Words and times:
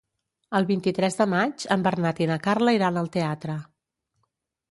El 0.59 0.63
vint-i-tres 0.69 1.17
de 1.19 1.27
maig 1.33 1.65
en 1.75 1.83
Bernat 1.89 2.21
i 2.25 2.29
na 2.33 2.39
Carla 2.47 2.75
iran 2.79 2.99
al 3.03 3.13
teatre. 3.17 3.59